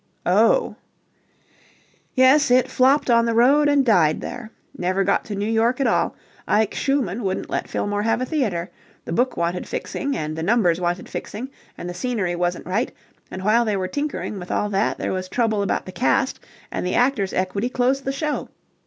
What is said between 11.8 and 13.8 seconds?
the scenery wasn't right: and while they